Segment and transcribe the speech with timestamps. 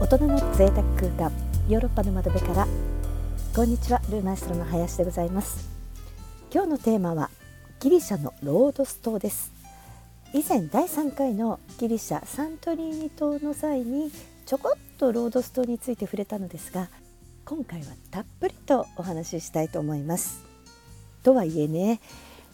[0.00, 1.32] 大人の贅沢空間
[1.68, 2.68] ヨーロッパの窓辺から。
[3.52, 3.98] こんにちは。
[4.10, 5.68] ルーマイストロの林でございます。
[6.54, 7.30] 今日のテーマは
[7.80, 9.52] ギリシャのロードス島です。
[10.32, 14.12] 以前第3回のギリシャサントリーニ島の際に
[14.46, 16.88] ちょこっとロードス島について触れたのですが
[17.44, 20.44] 今回はたっぷりとお話ししたいと思います。
[21.24, 22.00] とはいえね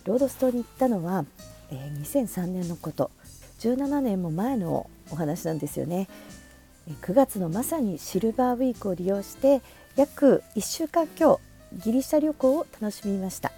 [0.07, 1.27] ロードス島に行ったのは、
[1.71, 3.11] えー、2003年のこと。
[3.61, 6.09] 17年も前のお話なんですよね。
[6.89, 9.63] 9月のまさにシルバーウィークを利用して
[9.97, 11.41] 約1週間強
[11.73, 13.53] ギリシャ旅行を楽しみました。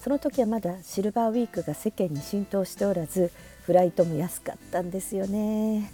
[0.00, 3.30] その時はまだシルバーウィークが世間に浸透しておらず
[3.66, 5.92] フライトも安かったんですよね。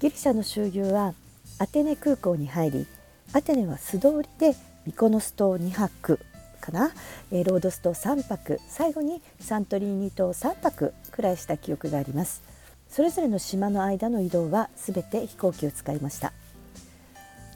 [0.00, 1.14] ギリシャの周遊は
[1.58, 2.86] アテネ空港に入り
[3.32, 6.20] アテネは素通りでミコノス島2泊
[6.60, 6.90] かな、
[7.30, 8.60] えロードス島3泊。
[8.68, 12.55] 最後にサントリーニ島3泊くらいした記憶があります。
[12.96, 16.32] それぞれの島の間の移動はすべて飛行機を使いました。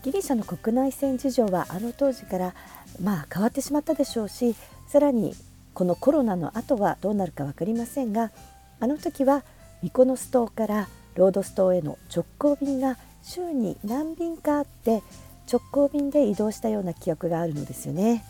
[0.03, 2.55] ギリシャの国内線事情はあの当時から
[3.03, 4.55] まあ変わってしまったでしょうし
[4.87, 5.35] さらに
[5.73, 8.33] このコロナの後はどうなるか分かりませんが
[8.81, 9.43] あの時は
[9.83, 15.03] ミコノス島からロードス島への直行便が週に何便かあって
[15.51, 18.27] 直行便で移動したような記憶があるのですよね。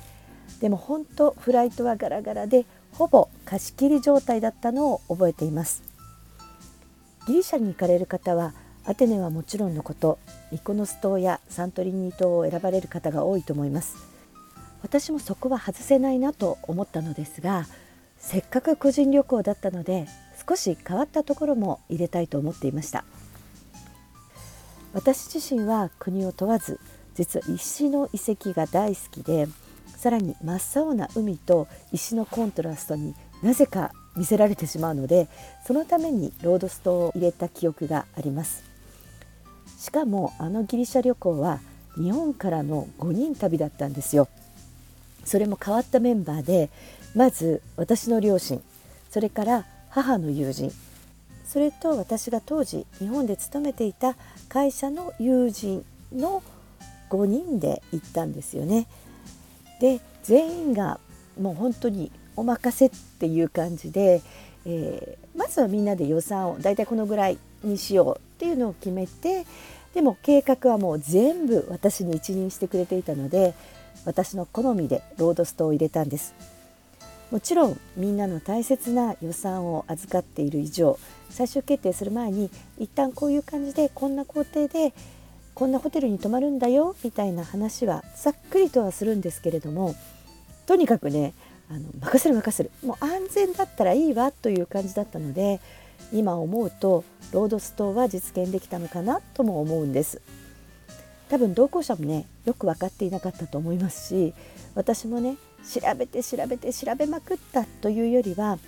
[0.60, 5.89] でも本当フライトはガラガラでほぼ貸し切り状態だったのを覚えています。
[7.26, 8.54] ギリシャに行かれる方は
[8.84, 10.18] アテネはもちろんのこと
[10.50, 13.96] ミコノス島やサントリーニ島を選ばれる方が多いと思います。
[14.82, 17.66] 私もそこは外せないなと思ったのですが
[18.18, 20.06] せっかく個人旅行だったので
[20.48, 23.04] 少し変わったところも入れたいと思っていました。
[24.92, 26.80] 私自身は国を問わず
[27.14, 29.46] 実は石の遺跡が大好きで
[29.96, 35.28] さらに真っ青な海と石のコントラストになぜか見せられてしまうので
[35.66, 38.64] そのためにロードストを入れた記憶があります
[39.78, 41.60] しかもあのギリシャ旅行は
[41.96, 44.28] 日本からの5人旅だったんですよ
[45.24, 46.70] それも変わったメンバーで
[47.14, 48.62] まず私の両親
[49.10, 50.72] それから母の友人
[51.44, 54.14] それと私が当時日本で勤めていた
[54.48, 56.42] 会社の友人の
[57.10, 58.86] 5人で行ったんですよね。
[59.80, 61.00] で全員が
[61.40, 64.22] もう本当にお任せっていう感じで、
[64.64, 69.44] えー、まずはみんなで予算をだいたいこのぐらいにしようっていうのを決めて
[69.94, 73.54] でも計画はもう全部私に一任してくれていたので
[74.06, 76.34] 私の好みでロードストを入れたんです。
[77.30, 80.98] もちろんみんなの大切な予算を預かっている以上
[81.28, 84.92] 最終決定する前に一旦こういう感じでこんな工程で
[85.54, 89.94] こんなホテルに泊まるんだよみたいな話はざっくりとはするんですけれども
[90.66, 91.34] とにかくね
[91.70, 92.70] あの任せる任せる。
[92.84, 95.60] もう安全だったらいいわという感じだったので
[96.12, 100.20] 今思うとロードストは実現できたのかなとも思うんです。
[101.28, 104.34] 多分同行者もねよく分かっていなかったと思いますし
[104.74, 105.36] 私もね
[105.72, 108.58] 調べて調べて調べまくったというよりは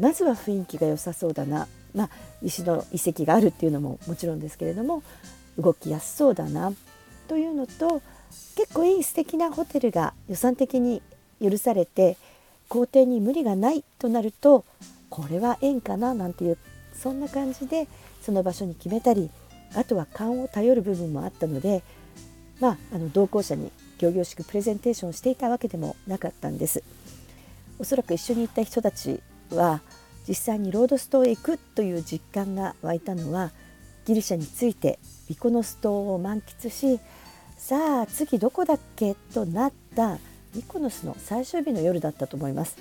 [0.00, 1.68] まずは雰囲気が良さそうだな。
[1.94, 2.10] まあ
[2.42, 5.02] 石の遺跡があるっていうのももちろんですけれども
[5.56, 6.72] 動きやすそうだな。
[7.28, 8.02] というのと
[8.56, 11.02] 結構いい素敵なホテルが予算的に
[11.40, 12.16] 許されて
[12.68, 14.64] 工程に無理がないとなると
[15.10, 16.58] これは縁かななんていう
[16.94, 17.88] そんな感じで
[18.20, 19.30] その場所に決めたり
[19.74, 21.82] あとは勘を頼る部分もあったので
[22.60, 23.70] まああの同行者に
[24.00, 26.82] 仰々しくプレゼンテーションをしていたわけでもなかったんです。
[27.78, 29.80] おそらく一緒に行った人たちは
[30.26, 33.52] 実際にロードス島へ行くという実感が湧いたのは
[34.04, 34.98] ギリシャについて
[35.28, 37.00] ビコノス島を満喫し
[37.56, 40.18] さあ次どこだっけとなった
[40.54, 42.76] ミコノスの最終日の夜だったと思います。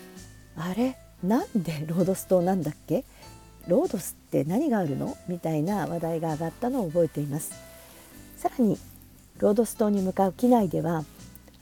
[0.56, 0.98] あれ？
[1.24, 3.04] なんでロードス島なんだっけ？
[3.68, 5.18] ロードスって何があるの？
[5.28, 7.52] みたいな話題が上がったのを覚えています。
[8.38, 8.78] さらに
[9.40, 11.04] ロードス島に向かう機内では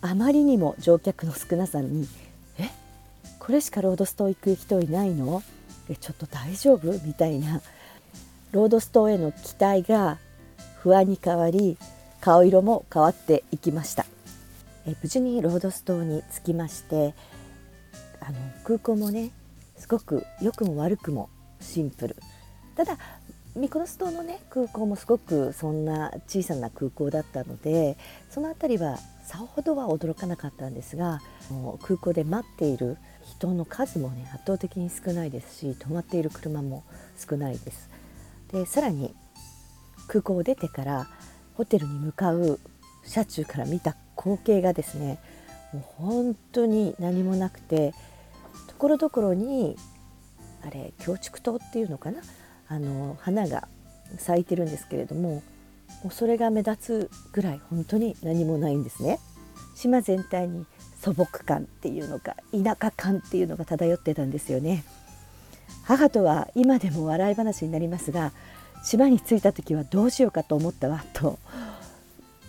[0.02, 2.08] あまりにも乗客の少なさに
[2.60, 2.70] え？
[3.40, 5.42] これしかロードス島行く人いないの？
[5.90, 6.92] えちょっと大丈夫？
[7.06, 7.62] みたいな。
[8.52, 10.18] ロードス島への期待が
[10.80, 11.78] 不安に変わり
[12.22, 14.06] 顔色も変わっていきました。
[14.86, 17.14] え無事にロードス島に着きまして
[18.20, 19.32] あの空港もね
[19.78, 21.30] すごく良くも悪くも
[21.60, 22.16] シンプル
[22.76, 22.98] ただ
[23.56, 27.98] ミコノス島のね空港もすごくそんな小さな空港だったので
[28.30, 31.22] その辺りはさほどは驚かなかったんですが
[31.82, 36.84] 空港で待っている人の数もね圧倒的に少ないですし止まっている車も
[37.18, 37.90] 少ないです。
[38.52, 39.16] でさらに
[40.08, 41.08] 空港を出てから
[41.56, 42.60] ホテルに向かう
[43.04, 45.20] 車中から見た光景がですね
[45.74, 47.94] もう本当に何もなくて
[48.68, 49.78] ところどころに
[50.66, 52.22] あれ京畜島っていうのかな？
[52.68, 53.68] あの花が
[54.18, 55.44] 咲いてるんですけれども
[56.04, 59.20] もうそれが目立つぐらい本当に何もないんですね。
[59.76, 60.66] 島全体に
[61.00, 64.84] 素朴感っていうのか田舎感っていうのが漂ってたんですよね。
[65.84, 68.32] 母とは今でも笑い話になりますが
[68.84, 71.38] 島に着いた時はどうしようかと思ったわと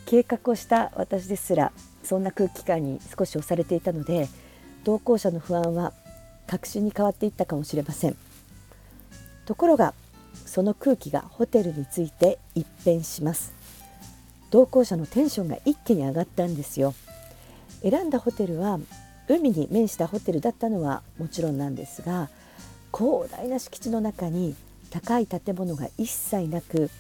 [0.07, 1.73] 計画をした私ですら
[2.03, 4.29] そんな空気感に少し押されていたので
[4.85, 5.93] 同行者の不安は
[6.47, 8.17] 確信に変わっていったかもしれません。
[9.47, 9.95] ところが
[10.45, 13.53] その空気がホテルについて一変します。
[14.53, 16.95] 同行者のテンションが一気に上がったんですよ。
[17.83, 18.79] 選んだホテルは
[19.29, 22.29] 海に面したホテルだったのはもちろんなんですが
[22.97, 24.55] 広大な敷地の中に
[24.91, 26.91] 高い建物が一切なく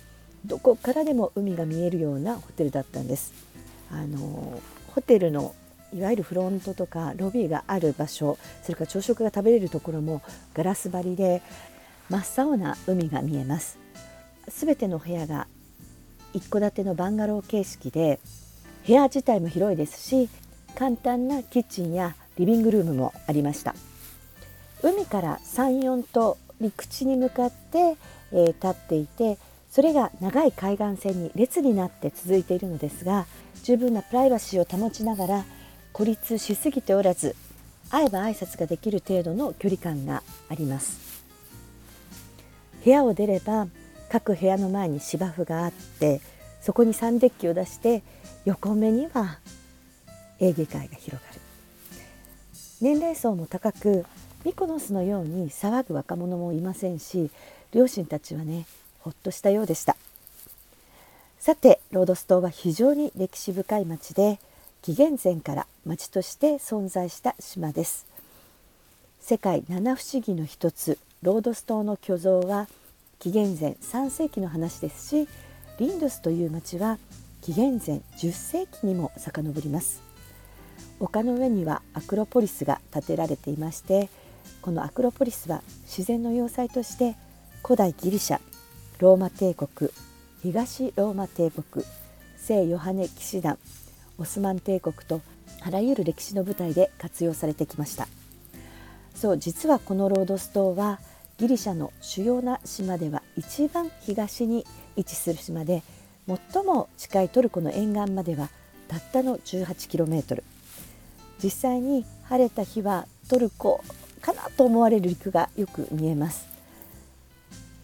[0.46, 3.32] どこからでも海が見えるようなホテルだったんです。
[3.90, 4.60] あの
[4.94, 5.54] ホテルの
[5.92, 10.22] いわゆるフロントとかロビーがある場所それから朝食が食べれるところも
[10.54, 11.42] ガラス張りで
[12.10, 13.78] 真っ青な海が見えます。
[14.48, 15.48] すべての部屋が
[16.32, 18.20] 一戸建てのバンガロー形式で
[18.86, 20.28] 部屋自体も広いですし
[20.76, 23.74] 簡単なキッチンやリビングルームもありました。
[24.82, 27.96] 海から34と陸地に向かって、
[28.32, 29.38] えー、立っていて
[29.76, 33.26] それが長い海岸線に列になって続いているのですが
[33.62, 35.44] 十分なプライバシーを保ちながら
[35.92, 37.36] 孤立しすぎておらず
[37.90, 41.22] 会えば挨拶ができる程度の距離感があります。
[42.82, 43.66] 部屋を出れば
[44.10, 46.22] 各部屋の前に芝生があって
[46.62, 48.02] そこにサンデッキを出して
[48.46, 49.40] 横目には
[50.40, 51.40] エーゲ海が広がる。
[52.80, 54.06] 年齢層も高く
[54.42, 57.30] ミコノスのように騒ぐ若者もいませんし
[57.74, 58.64] 両親たちはね
[59.06, 59.94] ほっとしたようでした。
[61.38, 64.40] さてロードス島は非常に歴史深い町で
[64.82, 68.04] 紀元前から町として存在した島です。
[69.20, 72.66] 世界七不思議の一つロードス島の巨像は
[73.20, 75.28] 紀元前3世紀の話ですし
[75.78, 76.98] リンドスという町は
[77.42, 80.02] 紀元前10世紀にも遡ります。
[80.98, 84.08] 丘の上にはアクロポリスが建てられていまして
[84.62, 87.14] このアクロポリスは自然の要塞として
[87.62, 88.40] 古代ギリシャ
[88.98, 89.90] ローマ帝国
[90.42, 91.84] 東ローマ帝国
[92.38, 93.58] 聖ヨハネ騎士団
[94.16, 95.20] オスマン帝国と
[95.60, 98.08] あらゆる歴史の舞台で活用されてきました。
[99.14, 100.98] そう実はこのロードス島は
[101.36, 104.64] ギリシャの主要な島では一番東に
[104.96, 105.82] 位置する島で
[106.26, 108.48] 最も近いトルコの沿岸までは
[108.88, 110.42] たったの 18km
[111.42, 113.84] 実際に晴れた日はトルコ
[114.22, 116.55] かなと思われる陸がよく見えます。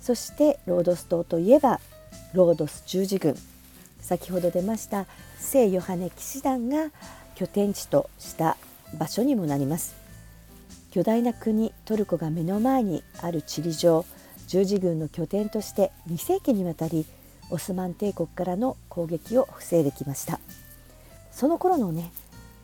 [0.03, 1.81] そしてロードス島といえば
[2.35, 3.37] ロードス十字軍。
[4.01, 5.07] 先ほど出ました
[5.39, 6.91] 聖ヨハネ騎士団が
[7.37, 8.57] 拠点地とした
[8.99, 9.95] 場所にもなります。
[10.91, 14.05] 巨大な国トルコが目の前にある地理上
[14.49, 17.07] 十字軍の拠点として2世紀にわたり
[17.51, 20.41] オスマン帝国からの攻撃を防いできました。
[21.31, 22.11] その頃のね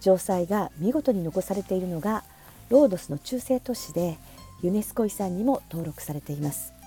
[0.01, 2.25] 城塞が見事に残されているのが
[2.69, 4.19] ロードスの中世都市で
[4.61, 6.78] ユネスコ遺産にも登録されています。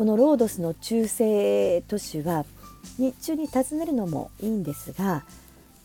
[0.00, 2.46] このロードスの中世都市は
[2.98, 5.26] 日中に訪ねるのもいいんですが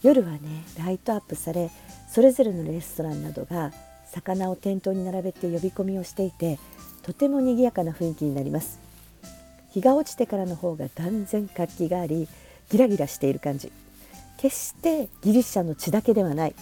[0.03, 0.39] 夜はね
[0.79, 1.69] ライトアップされ
[2.09, 3.73] それぞれのレストランなどが
[4.05, 6.59] 魚を店頭に並べて呼び込みをしていて
[7.01, 8.79] とても賑やかな雰囲気になります。
[9.71, 12.29] 日が落ちてからの方が断然活気があり
[12.69, 13.69] ギラギラしている感じ。
[14.37, 16.55] 決してギリシャの血だけではない。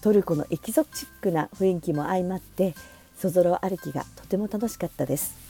[0.00, 2.74] トルコのエキゾチックな雰囲気も相まって
[3.16, 5.45] そぞろ歩きがとても楽しかったです。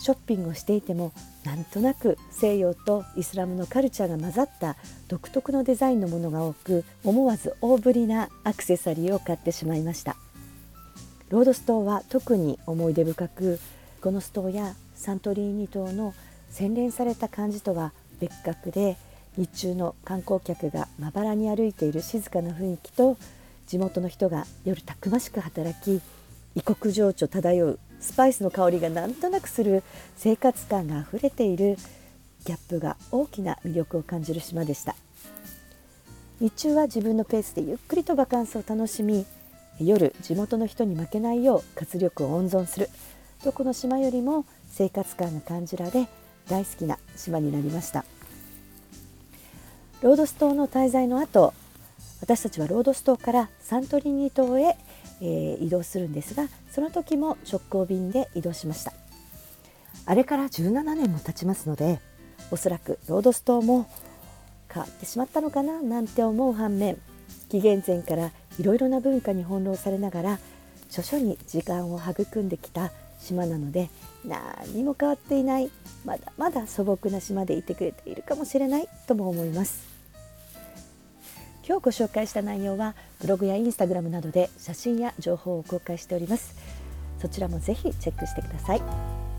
[0.00, 1.12] ショッピングをしていても
[1.44, 4.76] なんとなく西洋とイスラムのカルチャーが混ざった
[5.08, 10.16] 独特のデザインのものが多く思わず大ぶりなアクセサリーを買ってしまいました。
[11.28, 13.58] ロードス島は特に思い出深く
[14.00, 16.14] このス島やサントリーニ島の
[16.50, 18.96] 洗練された感じとは別格で
[19.36, 23.18] 日中の観光客がまばらに歩いている静かな雰囲気と
[23.66, 26.00] 地元の人が夜たくましく働き
[26.54, 29.82] 異国情緒漂うスパイスの香りがなんとなくする
[30.16, 31.76] 生活感があふれている
[32.44, 34.94] ギャップが大きな魅力を感じる島でした。
[36.40, 39.26] 日中は自分のペースでゆっくりとバカンスを楽しみ
[39.80, 42.90] 夜地元の人に負けないよう活力を温存する
[43.42, 46.06] どこの島よりも生活感が感じられ
[46.48, 48.04] 大好きな島になりました。
[50.02, 51.52] ロードス島の滞在の後
[52.20, 54.76] 私たちはロードス島からサントリーニ島へ
[55.20, 58.92] えー、移動するんですがその時も直行便で移動しました。
[60.04, 62.00] あれから17年も経ちますので
[62.50, 63.88] おそらくロードス島も
[64.72, 66.96] 変わってしまったのかななんて思う反面
[67.48, 70.38] 紀元前からいろいろな文化に翻弄されながら
[70.90, 73.90] 徐々に時間を育んできた島なので
[74.24, 75.70] 何も変わっていない
[76.04, 79.95] まだまだ素朴な島でいてくれているかもしれないとも思います。
[81.68, 86.54] 今日ご紹介した内容はブログやインスタグラムなどで写真や情報を公開しております。
[87.20, 88.82] そちらもぜひチェックしてください。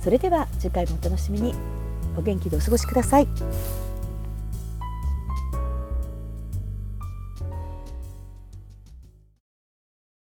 [0.02, 1.56] それでは次回もお楽しみに。
[2.18, 3.28] お元気でお過ごしください。